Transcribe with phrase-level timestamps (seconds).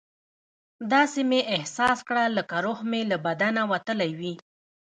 [0.91, 4.33] داسې مې احساس کړه لکه روح مې له بدنه وتلی وي.